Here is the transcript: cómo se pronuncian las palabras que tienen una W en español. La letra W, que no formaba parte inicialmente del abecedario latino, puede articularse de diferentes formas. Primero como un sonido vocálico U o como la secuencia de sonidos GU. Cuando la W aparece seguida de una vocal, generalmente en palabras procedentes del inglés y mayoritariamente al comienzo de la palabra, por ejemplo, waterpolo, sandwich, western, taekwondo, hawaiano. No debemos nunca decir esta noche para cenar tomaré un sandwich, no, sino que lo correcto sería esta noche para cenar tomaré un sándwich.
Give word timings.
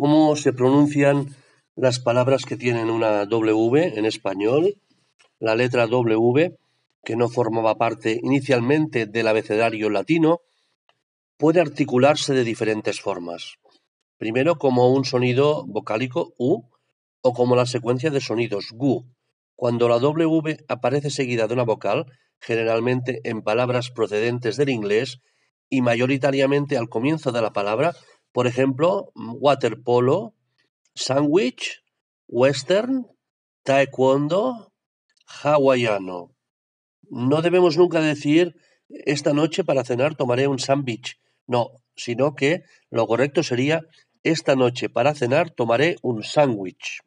cómo 0.00 0.34
se 0.34 0.54
pronuncian 0.54 1.26
las 1.76 2.00
palabras 2.00 2.46
que 2.46 2.56
tienen 2.56 2.88
una 2.88 3.26
W 3.26 3.98
en 3.98 4.06
español. 4.06 4.76
La 5.38 5.54
letra 5.54 5.86
W, 5.86 6.56
que 7.04 7.16
no 7.16 7.28
formaba 7.28 7.76
parte 7.76 8.18
inicialmente 8.22 9.04
del 9.04 9.28
abecedario 9.28 9.90
latino, 9.90 10.40
puede 11.36 11.60
articularse 11.60 12.32
de 12.32 12.44
diferentes 12.44 13.00
formas. 13.02 13.58
Primero 14.16 14.56
como 14.56 14.90
un 14.90 15.04
sonido 15.04 15.66
vocálico 15.66 16.32
U 16.38 16.62
o 17.20 17.32
como 17.34 17.54
la 17.54 17.66
secuencia 17.66 18.10
de 18.10 18.22
sonidos 18.22 18.68
GU. 18.72 19.04
Cuando 19.54 19.86
la 19.86 19.98
W 19.98 20.64
aparece 20.68 21.10
seguida 21.10 21.46
de 21.46 21.52
una 21.52 21.64
vocal, 21.64 22.06
generalmente 22.40 23.20
en 23.24 23.42
palabras 23.42 23.90
procedentes 23.90 24.56
del 24.56 24.70
inglés 24.70 25.20
y 25.68 25.82
mayoritariamente 25.82 26.78
al 26.78 26.88
comienzo 26.88 27.32
de 27.32 27.42
la 27.42 27.52
palabra, 27.52 27.94
por 28.32 28.46
ejemplo, 28.46 29.12
waterpolo, 29.14 30.34
sandwich, 30.94 31.82
western, 32.28 33.06
taekwondo, 33.62 34.72
hawaiano. 35.26 36.34
No 37.10 37.42
debemos 37.42 37.76
nunca 37.76 38.00
decir 38.00 38.56
esta 38.88 39.32
noche 39.32 39.64
para 39.64 39.84
cenar 39.84 40.14
tomaré 40.14 40.46
un 40.46 40.58
sandwich, 40.58 41.18
no, 41.46 41.70
sino 41.96 42.34
que 42.34 42.62
lo 42.90 43.06
correcto 43.06 43.42
sería 43.42 43.82
esta 44.22 44.54
noche 44.54 44.88
para 44.88 45.14
cenar 45.14 45.50
tomaré 45.50 45.96
un 46.02 46.22
sándwich. 46.22 47.02